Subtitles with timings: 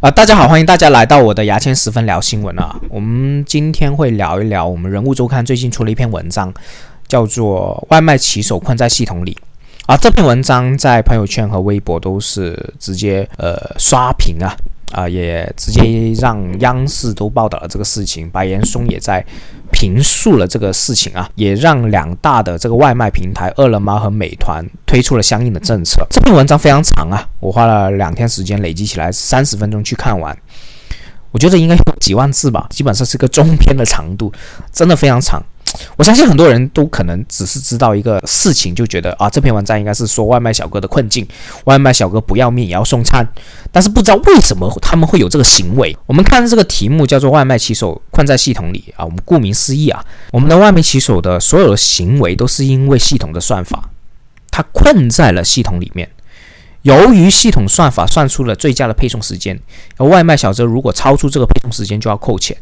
[0.00, 2.78] 啊，大家好，欢迎大家来到我的牙签十分聊新闻啊。
[2.88, 6.54] 我们今天会聊一聊我们人物周刊最近出了一篇文章，
[7.08, 9.36] 叫做《外卖骑手困在系统里》
[9.92, 9.96] 啊。
[9.96, 14.54] 这篇文章在朋友圈和微博都是直接呃刷屏啊。
[14.92, 19.24] 啊，也直接让央视都报道了这个事情，白岩松也在
[19.70, 26.06] 评述了这个事情啊，也让两大的这个外卖平台饿了么和美团推出了相应的政策。
[26.10, 30.36] 这篇文章非常长啊，我花了两天时间累积起来三十分钟去看完，
[31.30, 34.32] 我觉得应该有几万字吧，基本上是个中篇的长度，
[34.72, 35.42] 真的非常长。
[35.96, 41.26] 我相信很多人都可能只是知道一个事情，就觉得啊，这篇文章应该是说外卖小哥的困境，
[41.64, 43.26] 外卖小哥不要命也要送餐，
[43.72, 45.96] 但是不知道为什么他们会有这个行为。
[46.06, 53.90] 我们看这个题目叫做“外卖骑手困在系统里”啊，我们顾名思义啊，我们的外卖骑手的所有的行为都是因为系统的算法，
[54.50, 56.08] 他困在了系统里面。
[56.82, 59.58] 由于系统算法算出了最佳的配送时间，
[59.96, 62.56] 而外卖小哥如果超出这个配送时间就要扣钱，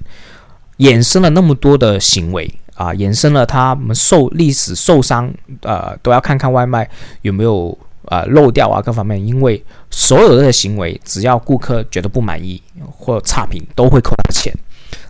[0.79, 2.53] 衍生了那么多的行为。
[2.77, 5.33] 啊，延伸了他们受历史受伤，
[5.63, 6.89] 呃，都要看看外卖
[7.23, 14.53] 有没有呃漏掉啊，各方面，因为所有的行为，只要顾客觉得不满意或差评，都会扣他钱。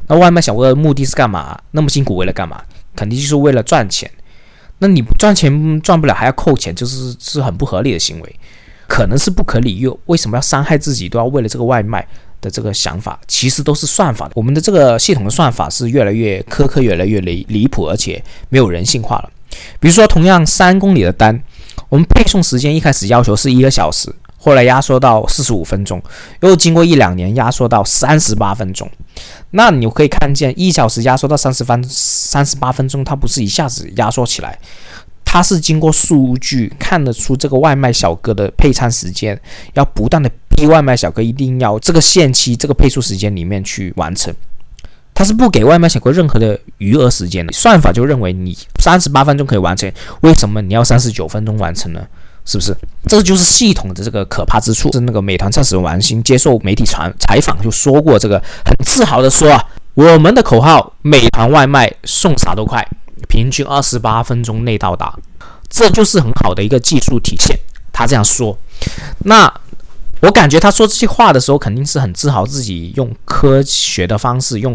[0.07, 1.59] 那外卖小哥的目的是干嘛？
[1.73, 2.63] 那么辛苦为了干嘛？
[2.95, 4.11] 肯定就是为了赚钱。
[4.79, 8.37] 那你赚钱赚不了还要扣钱，就是是很不合理的行为，
[8.87, 9.91] 可能是不可理喻。
[10.07, 12.07] 为什么要伤害自己，都要为了这个外卖？
[12.41, 19.31] 的这个想法其实都是算法，我们的这个系统的算法是越来越苛刻，越来越离离谱，而且没有人性化了。
[19.81, 21.43] 比如说，同样三公里的单，
[21.89, 26.03] 我们配送时间一开始要求是一个小时，后来压缩到四十五分钟，
[26.41, 28.89] 又经过一两年压缩到三十八分钟。
[29.53, 34.59] 那你可以看见，一小时压缩到三十分三十八分钟，它不是一下子压缩起来，
[35.37, 39.39] 它是经过数据看得出这个外卖小哥的配餐时间
[39.75, 40.31] 要不断的。
[40.57, 44.35] 逼外卖小哥一定要这个限期、这个配速时间里面去完成，
[45.13, 47.53] 他是不给外卖小哥任何的余额时间的。
[47.53, 49.93] 算法就认为你三十八分钟可以完成，
[50.23, 52.01] 为什么你要三十九分钟完成呢？
[52.47, 52.75] 是不是？
[53.07, 54.91] 这就是系统的这个可怕之处。
[54.95, 62.83] 是那个美团创始人王兴接受媒体传采访就说过，这个很自豪的说啊，我们的口号美团外卖送啥都快，
[63.29, 65.15] 平均二十八分钟内到达，
[65.69, 67.59] 这就是很好的一个技术体现。
[67.93, 68.59] 他这样说，
[69.25, 69.53] 那。
[70.23, 74.75] 我感觉他说这些话的时候，肯定是很自豪自己用科学的方式，用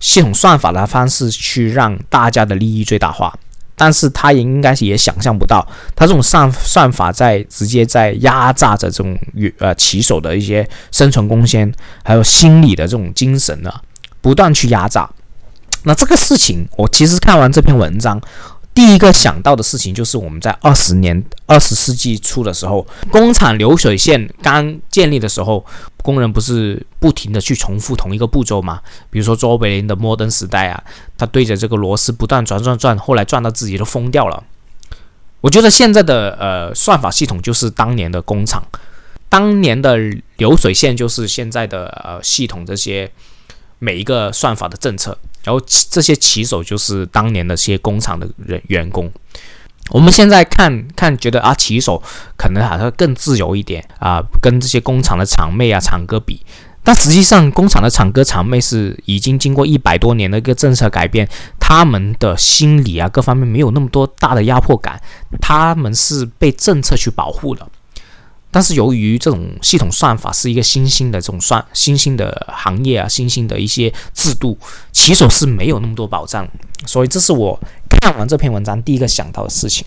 [0.00, 3.32] 系统算法的方式去让大家的利益最大化。
[3.76, 5.64] 但是他也应该是也想象不到，
[5.94, 9.16] 他这种算算法在直接在压榨着这种
[9.58, 13.72] 呃骑手的一些生存空间，还有心理的这种精神呢，
[14.20, 15.08] 不断去压榨。
[15.84, 18.20] 那这个事情，我其实看完这篇文章。
[18.72, 25.66] 第一个想到的事情就是我们在二十年、二十世纪初的时候，工厂流水线刚建立的时候，
[25.98, 28.80] 工人不是不停的去重复同一个步骤吗？
[29.10, 30.82] 比如说卓别林的摩登时代啊，
[31.18, 34.42] 他对着这个螺丝不断转转转，后来转到自己都疯掉了。
[35.40, 38.62] 我觉得现在的呃算法系统就是当年的工厂，
[39.28, 39.98] 当年的
[40.36, 43.10] 流水线就是现在的呃系统这些
[43.80, 45.18] 每一个算法的政策。
[45.42, 49.10] 然后这些骑手就是当年的些工厂的人员工。
[49.90, 52.00] 我们现在看看，觉得啊，骑手
[52.36, 56.40] 可能好像更自由一点啊，跟这些工厂的厂妹啊、厂哥比。
[56.82, 64.98] 但实际上，工厂的厂哥、厂妹是已经经过一百多年的一个政策改变，他们的心理啊各方面没有那么多大的压迫感，
[65.40, 67.68] 他们是被政策去保护的。
[68.50, 74.58] 但是由于这种系统算法是一个新兴的这种算新兴的行业啊，新兴的一些制度，
[74.92, 76.48] 骑手是没有那么多保障，
[76.86, 79.86] 所以这是我看完这篇文章第一个想到的事情。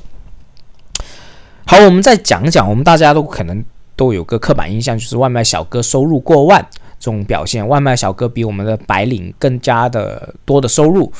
[1.65, 3.63] 好，我们再讲讲，我们大家都可能
[3.95, 6.65] 都有个刻板印象，就是外卖小哥收入过万
[6.99, 11.11] 这种表现，外卖小哥比我们的白领更加的多的收入。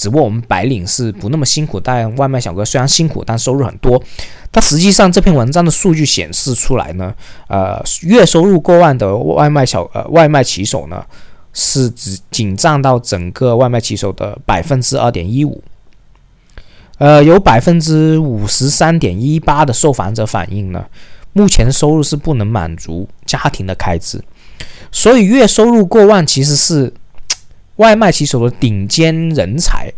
[0.00, 4.02] 只不过我们白领是不那么辛苦，但外卖小哥虽然辛苦，但收入很多。
[4.50, 7.14] 但实际上这篇文章的数据显示出来呢，
[7.48, 11.04] 呃，月收入过万的外卖小呃外卖骑手呢，
[11.52, 15.62] 是只仅占到整个外卖骑手的百分之二点一五。
[16.96, 20.86] 呃，有百分之五十三点一八的受访者反映呢，
[21.34, 24.18] 目前收入是不能满足家庭的开支，
[24.90, 26.90] 所以月收入过万其实是。
[27.80, 29.90] 外卖骑手的顶尖人才，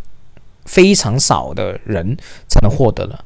[0.65, 2.17] 非常少的人
[2.49, 3.19] 才能获得的。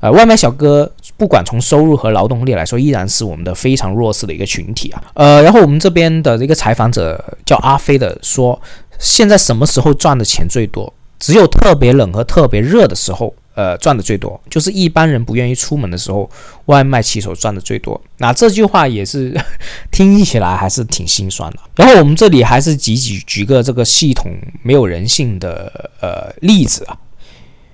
[0.00, 5.02] 呃，外卖小哥不管从收入和劳动力来说，依然是我们的非常弱势的一个群体啊。
[5.14, 8.60] 呃，然后我们这边的一个采访者叫阿飞的说，
[8.98, 10.92] 现在什么时候赚的钱最多？
[11.18, 16.30] 只有特别冷和特别热的时候，呃赚的最多，就是一般人不愿意出门的时候，
[16.66, 18.00] 外卖骑手赚的最多。
[18.18, 19.34] 那这句话也是
[19.90, 21.58] 听起来还是挺心酸的。
[21.74, 24.30] 然后我们这里还是举举举个这个系统
[24.62, 26.96] 没有人性的呃例子啊。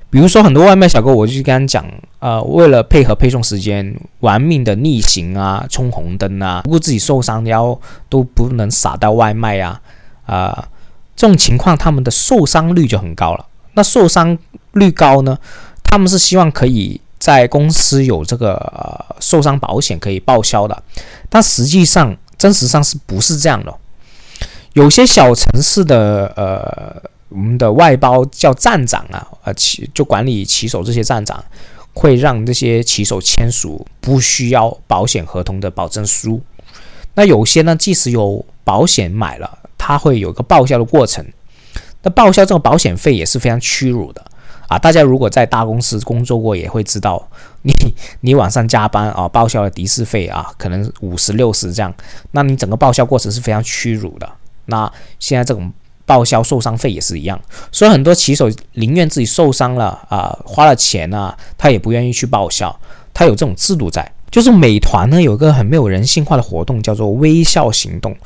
[0.09, 1.85] 比如说很多外卖小哥，我就跟他讲，
[2.19, 7.81] 呃，为了配合配送时间，玩命的逆行啊，冲红灯啊，不顾自己受伤腰
[8.11, 9.81] 都不能撒到外卖啊，
[10.27, 10.69] 啊，
[11.17, 13.47] 这种情况他们的受伤率就很高了。
[13.73, 14.37] 那受伤
[14.73, 15.39] 率高呢，
[15.93, 20.83] 他们是希望可以在公司有这个呃受伤保险可以报销的，
[21.29, 23.75] 但实际上真实上是不是这样的？
[24.73, 27.11] 有些小城市的呃。
[27.29, 31.43] 我们的外包叫站长啊，呃，骑就管理骑手这些站长，
[31.95, 36.43] 会让这些骑手签署不需要保险合同的保证书。
[37.15, 41.25] 那有些呢，即使有保险买了，他会有个报销的过程。
[42.03, 44.23] 那报销这个保险费也是非常屈辱的
[44.73, 44.79] 啊！
[44.79, 47.29] 大家如果在大公司工作过，也会知道，
[47.63, 47.73] 你
[48.23, 51.93] 你晚上加班啊，报销的的士费啊，可能五十六十这样，
[52.31, 54.29] 那你整个报销过程是非常屈辱的。
[54.67, 55.73] 那现在这种。
[56.05, 57.41] 报销受伤费也是一样，
[57.71, 62.77] 所以很多骑手宁愿自己受伤了啊，花了钱啊，他也不愿意去报销。
[63.15, 68.17] 他有这种制度在，就是美团呢有个很没有人性化的活动，叫做微笑行动。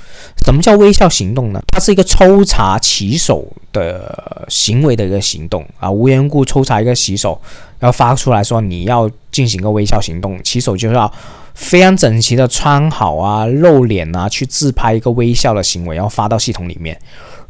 [0.44, 1.61] 什么叫微笑行动呢？
[1.73, 7.38] 它是一个抽查骑手的行为的一个行动啊，无缘故抽查一个骑手，
[7.81, 11.12] 要发出来说你要进行个微笑行动，骑手就要
[11.55, 16.97] 非常整齐的穿好啊，露脸啊，去自拍一个微笑的行为，然后发到系统里面。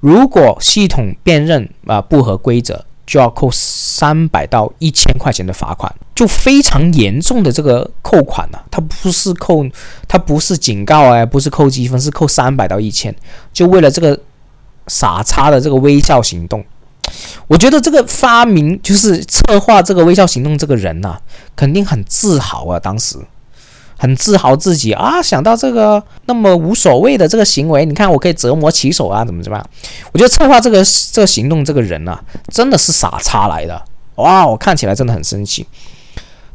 [0.00, 8.58] 如果系统辨认啊不合规则，就要扣三百到一千块钱的罚款，就非常严重的这个扣款呐。
[8.70, 9.64] 它不是扣，
[10.08, 13.14] 它不是警告哎，不是扣积分，是扣三百到一千。
[13.52, 14.18] 就为了这个
[14.88, 16.64] 傻叉的这个微笑行动，
[17.46, 21.16] 我觉得这个发明就是策划这个微笑行动这个人呐，
[21.54, 23.16] 肯定很自豪啊，当时。
[23.98, 29.66] 很自豪自己啊，想到这个那么无所谓的这个行为，你看我可以折磨骑手啊，怎么怎么样？
[30.12, 33.82] 我觉得策划这个这个行动这个人啊，真的是傻叉来的
[34.16, 34.46] 哇！
[34.46, 35.66] 我看起来真的很生气。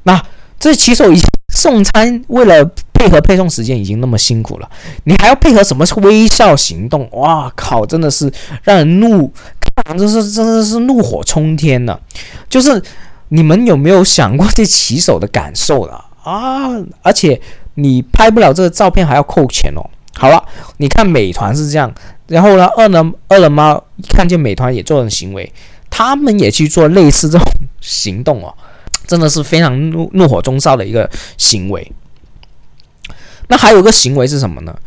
[0.03, 0.23] 那
[0.59, 1.23] 这骑手已经
[1.53, 4.69] 送餐，为了配合配送时间已经那么辛苦了，
[5.05, 7.09] 你还要配合什么微笑行动？
[7.11, 8.31] 哇靠，真的是
[8.63, 9.31] 让人怒，
[9.83, 11.99] 看这是真的是怒火冲天呢。
[12.47, 12.81] 就是
[13.29, 15.93] 你们有没有想过这骑手的感受了？
[15.93, 16.05] 啊！
[16.23, 16.69] 啊
[17.01, 17.39] 而且
[17.75, 19.81] 你拍不了这个照片还要扣钱哦。
[20.13, 20.43] 好了，
[20.77, 21.91] 你看美团是这样，
[22.27, 25.51] 然后呢，饿了饿了么看见美团也做了行为，
[25.89, 27.47] 他们也去做类似这种
[27.79, 28.53] 行动哦，
[29.07, 31.91] 真的是非常怒怒火中烧的一个行为。
[33.47, 34.77] 那还有个行为是什么呢？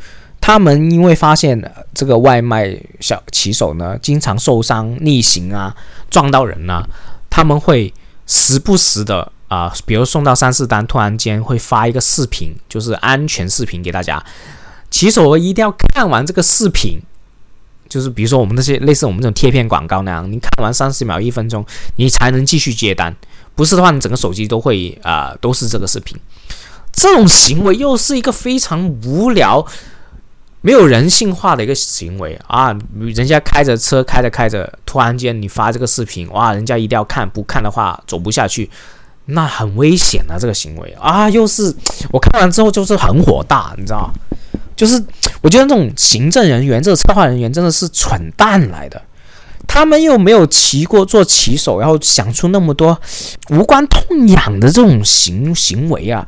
[0.40, 1.60] 他们因为发现
[1.94, 5.74] 这个外卖小骑手呢，经常受伤、逆行啊、
[6.10, 6.86] 撞到人啊，
[7.28, 7.92] 他们会
[8.26, 9.32] 时不时的。
[9.48, 14.24] 啊，比如送到三四单，突然间会发一个视频，就是安全视频给大家。
[14.90, 16.98] 骑手一定要看完这个视频，
[17.88, 21.64] 就是比如说我们那些类似我们这种贴片广告那样，你看完三十秒、一分钟，
[21.96, 23.14] 你才能继续接单。
[23.54, 26.16] 不是的话，你整个手机都会啊，都是这个视频。
[26.92, 29.66] 这种行为又是一个非常无聊。
[30.60, 32.74] 没有人性化的一个行为啊！
[32.98, 38.70] 人家开着车开着开着，突然间你发这个视频，哇，人家一定要看，不看的话走不下去。
[39.26, 40.36] 那很危险啊！
[40.38, 41.74] 这个行为啊，又是
[42.12, 44.12] 我看完之后就是很火大，你知道
[44.76, 45.02] 就是
[45.40, 49.00] 我觉得这种行政人员、这个策划人员真的是蠢蛋来的。
[49.66, 53.00] 他们又没有骑过做骑手，然后想出那么多
[53.50, 56.26] 无关痛痒的这种行行为啊，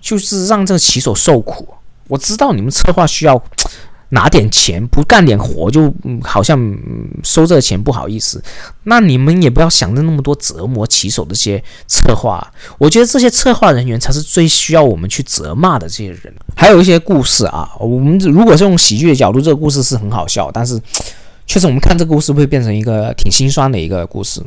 [0.00, 1.66] 就是让这个骑手受苦。
[2.08, 3.42] 我知道你们策划需要。
[4.10, 6.58] 拿点钱不干点活，就好像
[7.24, 8.42] 收这个钱不好意思。
[8.84, 12.46] 那你们也不要想着那么多折磨骑手这些策划。
[12.78, 16.32] 我觉得这些策划人员才是最需要我们去责骂的这些人。
[16.54, 20.80] 还有一些故事啊，我们如果是用喜剧的角度，这个故事是很好笑，但是
[21.46, 24.40] 确实我们看这个故事会变成一个挺心酸的一个故事。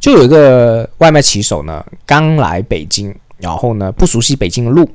[0.00, 4.88] 就有一个外卖骑手呢，刚来北京，然后呢不熟悉北京的路。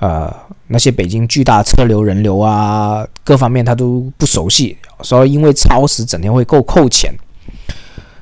[0.00, 0.34] 呃，
[0.66, 7.14] 那些北京巨大车流人流啊，各方面他都不熟悉，所以因为超时整天会够扣钱。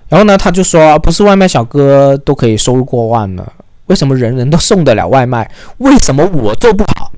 [0.08, 3.52] 然后呢，他就说，不是外卖小哥都可以收入过万了，
[3.86, 5.50] 为什么人人都送得了外卖？
[5.78, 7.12] 为什么我做不好？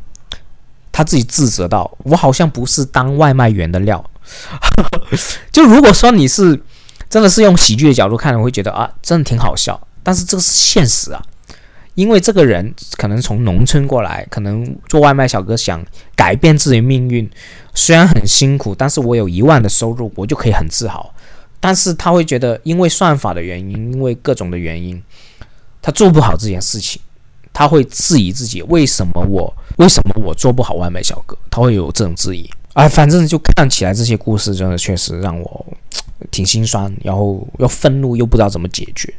[0.93, 4.05] 他自己自责道：“我好像不是当外卖员的料。
[5.51, 6.61] ”就如果说你是
[7.09, 9.81] 真的是用喜剧的角度看，我会觉得啊，真的挺好笑。
[10.03, 11.23] 但是这个是现实啊。
[12.01, 15.85] 因为这个人可能从农村过来，可能做外卖小哥想
[16.17, 17.29] 改变自己命运，
[17.75, 21.15] 虽然很辛苦，但是我有一万的收入，我就可以很自豪。
[21.61, 25.03] 但是他会觉得，因为算法的原因，因为各种的原因，
[25.83, 26.99] 他做不好这件事情，
[27.53, 32.49] 他会质疑自己为什么我 为什么我做不好外卖小哥，他会有这种质疑。
[32.73, 35.67] 啊，反正就看起来这些故事真的确实让我
[36.31, 39.13] 挺心酸，然后又愤怒又不知道怎么解决。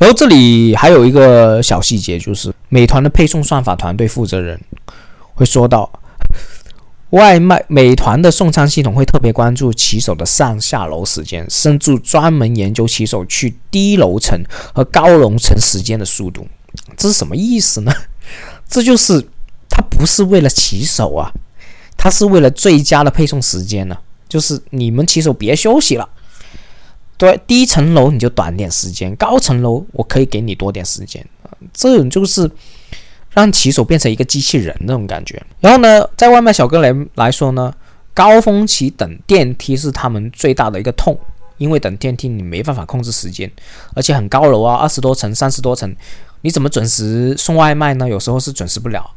[0.00, 4.58] 然后这里还有一个小细节，就是美团的配送算法团队负责人
[5.34, 5.92] 会说到，
[7.10, 14.42] 外卖美团的送餐系统会特别关注骑手的上下楼时间，甚至专门研究骑手去低楼层
[14.72, 16.48] 和高楼层时间的速度。
[16.96, 17.92] 这是什么意思呢？
[18.66, 19.20] 这就是
[19.68, 21.30] 他不是为了骑手啊，
[21.98, 23.98] 他是为了最佳的配送时间呢。
[24.30, 26.08] 就是你们骑手别休息了。
[27.20, 31.22] 对，低层楼你就短点时间，高层楼我可以给你多点时间
[31.70, 32.50] 这种就是
[33.32, 35.40] 让骑手变成一个机器人那种感觉。
[35.60, 37.70] 然后呢，在外卖小哥来来说呢，
[38.14, 41.14] 高峰期等电梯是他们最大的一个痛，
[41.58, 43.52] 因为等电梯你没办法控制时间，
[43.94, 45.94] 而且很高楼啊，二十多层、三十多层，
[46.40, 48.08] 你怎么准时送外卖呢？
[48.08, 49.10] 有时候是准时不了，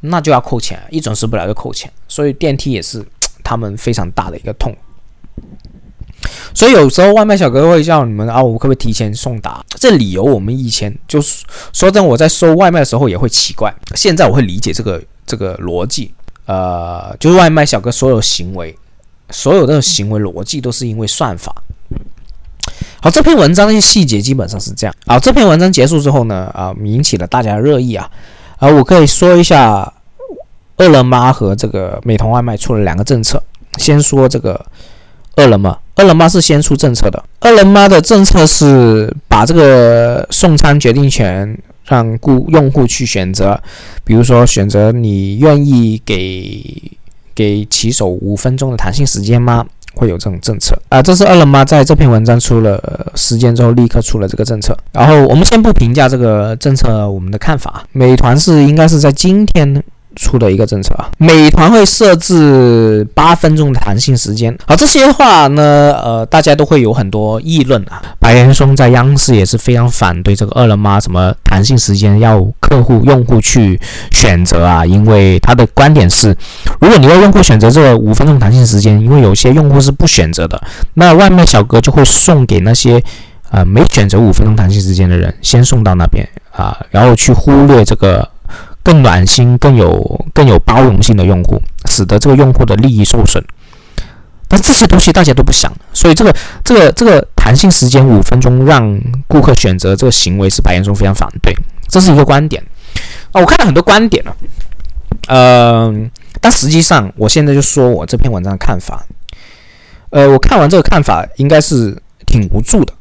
[0.00, 3.06] 那就要扣钱，一准时不了就扣钱，所以电梯也是
[3.44, 4.76] 他们非常大的一个痛。
[6.54, 9.64] 所以有时候外卖小哥会叫你们啊，我可不可以提前送达？
[9.76, 16.12] 这理由我们以前就是说真，我在收外卖的时候也会奇怪，现在我会理解这个这个逻辑。
[16.46, 18.76] 呃，就是外卖小哥所有行为，
[19.30, 21.54] 所有的行为逻辑都是因为算法。
[23.00, 24.94] 好，这篇文章的细节基本上是这样。
[25.06, 28.10] 啊，这篇文章结束之后呢，啊，引起了大家热议啊。
[28.58, 29.92] 啊，我可以说一下，
[30.76, 33.42] 饿了么和这个美团外卖出了两个政策。
[33.78, 34.66] 先说这个。
[35.36, 37.22] 饿了么，饿了么是先出政策的。
[37.40, 41.56] 饿了么的政策是把这个送餐决定权
[41.86, 43.60] 让顾用户去选择，
[44.04, 46.64] 比如说选择你愿意给
[47.34, 49.66] 给骑手五分钟的弹性时间吗？
[49.94, 51.02] 会有这种政策啊。
[51.02, 54.74] 这是饿了么在这篇文章出了时间之后立刻出了这个政策。
[54.90, 59.82] 然后我们先不评价这个政策，我们的看法，美团是应该是在今天。
[60.16, 64.56] 出的一个政策啊，美团会设置八分钟的弹性时间。
[64.66, 68.02] 好，这些话呢，呃，大家都会有很多议论啊。
[68.18, 76.36] 白岩松在央视也是非常反对这个饿了么什么弹性时间要客户用户去选择啊，因为他的观点是，
[76.80, 80.60] 如果你要用户选择这个五分钟弹性时间，因为有些用户是不选择的，
[80.94, 83.02] 那外卖小哥就会送给那些
[83.50, 88.28] 呃没选择五分钟弹性时间的人，先送到那边啊，然后去忽略这个。
[88.82, 93.44] 更暖心、更有更有包容性的用户，使得这个用户的利益受损。
[94.48, 101.56] 但这些东西大家都不想，所以这个这个这个弹性时间五分钟让顾客选择这个行为是白岩松非常反对，
[101.88, 102.62] 这是一个观点
[103.32, 103.40] 啊。
[103.40, 104.36] 我看到很多观点了，
[105.28, 106.10] 嗯，
[106.40, 109.02] 但实际上我现在就说我这篇文章的看法。
[110.10, 111.96] 呃，我看完这个看法应该是
[112.26, 112.92] 挺无助的。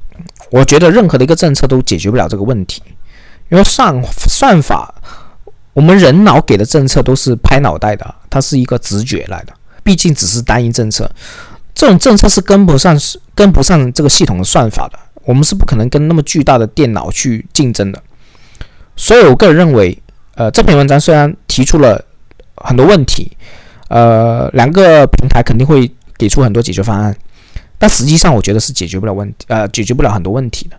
[0.52, 2.82] 我觉得任何的一个政策都解决不了这个问题，
[3.50, 4.96] 因为算算法。
[5.74, 9.54] 我们人脑给的政策都是拍脑袋的，它是一个直觉来的。
[9.84, 11.10] 毕竟只是单一政策，
[11.74, 12.96] 这种政策是跟不上，
[13.34, 15.00] 跟不上这个系统的算法的。
[15.24, 18.04] 我们是不可能跟那么巨大的电脑去竞争的。
[18.96, 19.98] 所以我个人认为，
[20.36, 22.04] 呃，这篇文章虽然提出了
[22.58, 23.32] 很多问题，
[23.88, 27.16] 呃，两个平台肯定会给出很多解决方案，
[27.80, 30.78] 但实际上我觉得是解决不了问题，呃，解决不了很多问题的，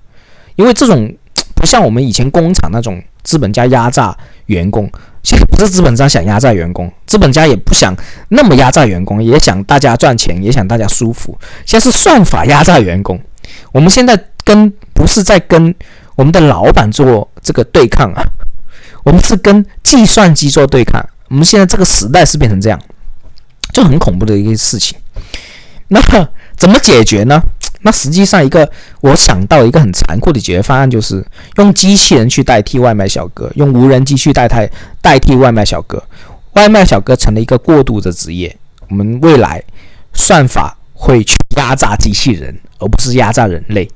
[0.56, 1.12] 因为这种
[1.54, 3.02] 不像我们以前工厂那种。
[3.22, 4.90] 资本家压榨员工，
[5.22, 7.96] 现在不是资本家想压榨员工，资本家也不想
[8.28, 11.38] 那么压榨员工，也想大家赚钱，也想大家舒服。
[11.64, 13.20] 现在是算法压榨员工，
[13.72, 15.74] 我们现在跟不是在跟
[16.16, 18.22] 我们的老板做这个对抗啊，
[19.04, 21.04] 我们是跟计算机做对抗。
[21.28, 22.78] 我们现在这个时代是变成这样，
[23.72, 24.98] 就很恐怖的一个事情。
[25.88, 26.00] 那
[26.56, 27.42] 怎么解决呢？
[27.84, 28.70] 那实际上，一个
[29.00, 31.24] 我想到一个很残酷的解决方案，就是
[31.56, 34.54] 用机器人去代替外卖小哥，用无人机去代替
[35.00, 36.00] 代替外卖小哥，
[36.52, 38.56] 外卖小哥成了一个过渡的职业。
[38.88, 39.60] 我们未来
[40.12, 43.90] 算法会去压榨机器人，而不是压榨人类。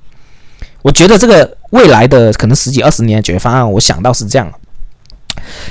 [0.83, 4.53] 我觉得这个未来的可能十几二十年解决方案，我想到是这样。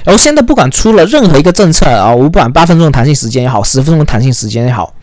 [0.05, 4.93] 然后现在不管出了任何一个政策啊，我不管八分钟的弹性时间也好，十分钟的弹性时间也好，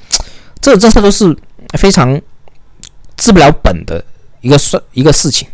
[0.63, 1.37] 这个政策都是
[1.77, 2.19] 非常。
[3.23, 4.05] 治不了本的
[4.41, 5.47] 一个事一个事情，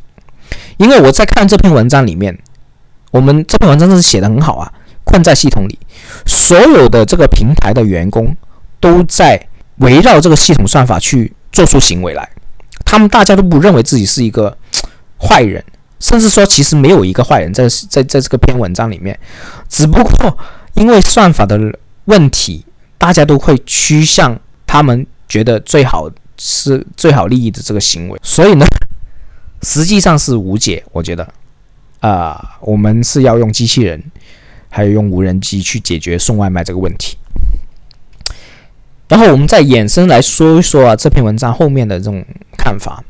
[0.78, 2.36] 因为我在看这篇文章里面，
[3.10, 4.72] 我们这篇文章真是写的很好啊。
[5.04, 5.78] 困在系统里，
[6.26, 8.36] 所有的这个平台的员工
[8.78, 12.28] 都在围绕这个系统算法去做出行为来，
[12.84, 14.54] 他们大家都不认为自己是一个
[15.18, 15.64] 坏人，
[15.98, 19.18] 甚至说其实没有一个坏人在在在这个篇文章里面，
[19.68, 20.38] 只不过
[20.74, 21.58] 因为算法的
[22.04, 22.66] 问题，
[22.98, 26.10] 大家都会趋向他们觉得最好。
[26.38, 28.64] 是最好利益的这个行为，所以呢，
[29.62, 30.84] 实际上是无解。
[30.92, 31.28] 我觉得，
[32.00, 34.02] 啊，我们是要用机器人，
[34.68, 37.16] 还有用无人机去解决送外卖这个问题。
[39.08, 42.24] 然后我们再衍生来说一说啊，这篇文章后面的这种
[42.56, 43.02] 看法。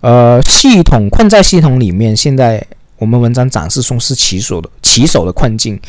[0.00, 2.64] 呃，系统困在系统里面，现在
[2.98, 5.80] 我们文章展示中是骑手的骑手的困境，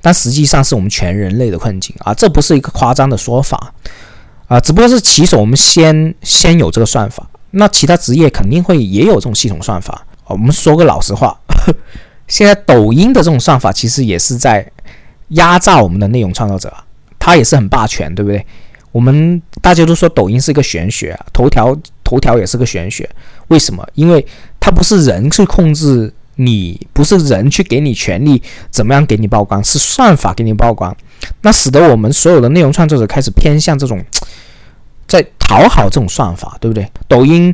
[0.00, 3.74] 但实际上是我们全人类的困境啊，这不是一个夸张的说法
[4.48, 10.06] 啊，只不过是骑手我们先先有这个算法，那其他职业肯定会也有这种系统算法。
[10.26, 11.38] 我们说个老实话，
[12.28, 14.70] 现在抖音的这种算法其实也是在
[15.28, 16.72] 压榨我们的内容创造者。
[17.18, 18.44] 它也是很霸权，对不对？
[18.92, 23.08] 我们大家都说抖音是一个玄学，头条头条也是个玄学。
[23.48, 23.84] 为什么？
[23.94, 24.24] 因为
[24.60, 30.96] 它不是人去控制你，不是人去给你权利，怎么样给你曝光，是算法给你曝光。
[31.42, 34.04] 那使得我们所有的内容创作者开始偏向这种，
[35.06, 36.88] 在讨好这种算法，对不对？
[37.08, 37.52] 抖音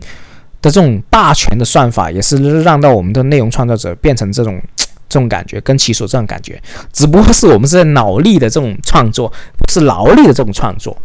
[0.60, 4.60] 的这种霸权的算法，也是让到我们的内容创作者变成这种。
[5.08, 6.58] 这种感觉跟其所这种感觉，
[6.90, 9.30] 只不过是我们是在脑力的这种创作，
[9.70, 10.96] 是劳力的这种创作。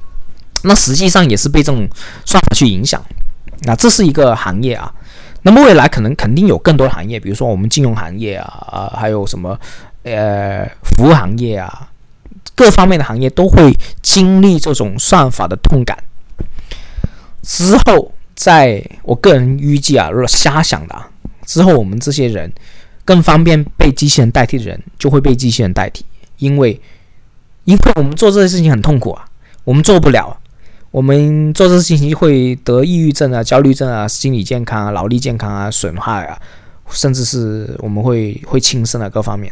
[0.63, 1.85] 那实际上也是被这种
[2.23, 3.03] 算法去影响。
[3.63, 4.89] 那这是一个行业啊。
[5.41, 9.59] 那么未来可能肯定有更多行业，比如说我们金融行业啊，啊，还有什么
[10.03, 11.89] 呃服务行业啊，
[12.57, 13.71] 各方面的行业都会
[14.01, 15.97] 经历这种算法的痛感。
[17.41, 20.95] 之后，在我个人预计啊，如果瞎想的，
[21.45, 22.51] 之后我们这些人。
[23.07, 26.03] 更方便被机器人代替的人，就会被机器人代替，
[26.39, 26.77] 因为，
[27.63, 29.25] 因为我们做这些事情很痛苦啊，
[29.63, 30.37] 我们做不了，
[30.91, 36.37] 我们做这些事情会得抑郁症啊、焦虑症啊、心理健康啊、劳力健康啊损害啊，
[36.89, 39.49] 甚至是我们会会轻生啊各方面，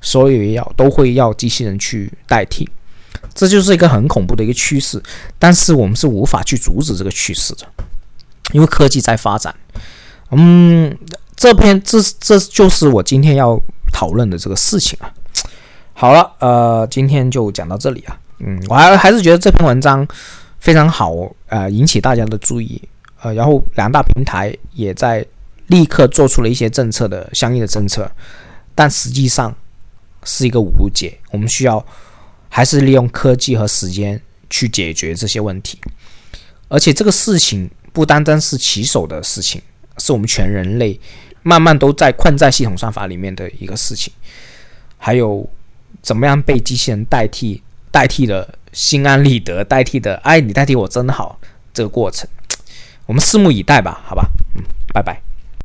[0.00, 2.68] 所有也要都会要机器人去代替，
[3.34, 5.02] 这就是一个很恐怖的一个趋势，
[5.38, 7.66] 但是我们是无法去阻止这个趋势的，
[8.52, 9.54] 因为科技在发展，
[10.30, 10.96] 嗯。
[11.38, 13.60] 这篇这这就是我今天要
[13.92, 15.12] 讨论的这个事情啊。
[15.92, 18.18] 好了，呃，今天就讲到这里啊。
[18.38, 20.08] 嗯，我还还是觉得这篇文章
[20.60, 21.12] 非常好，
[21.48, 22.80] 呃，引起大家的注意。
[23.20, 25.22] 呃，然后两大平台也在
[25.66, 28.10] 立刻做出了一些政策的相应的政策，
[28.74, 29.54] 但实际上
[30.26, 31.18] 是一个无解。
[31.30, 31.82] 我们需要
[32.50, 35.80] 还是利用科技和时间去解决这些问题。
[36.68, 39.62] 而且这个事情不单单是骑手的事情，
[39.96, 41.00] 是我们全人类。
[41.42, 44.12] 慢慢都在困在系统算法里面的一个事情，
[44.98, 45.48] 还有
[46.02, 47.62] 怎么样被机器人代替，
[47.92, 51.38] 代替的心安理得，代替的哎，你代替我真好
[51.72, 52.28] 这个过程，
[53.06, 55.25] 我们拭目以待吧，好吧，嗯，拜拜。